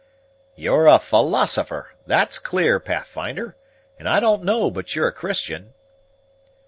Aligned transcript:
"You're 0.55 0.87
a 0.87 0.97
philosopher, 0.97 1.91
that's 2.07 2.39
clear, 2.39 2.79
Pathfinder; 2.79 3.55
and 3.99 4.09
I 4.09 4.19
don't 4.19 4.43
know 4.43 4.71
but 4.71 4.95
you're 4.95 5.09
a 5.09 5.13
Christian." 5.13 5.75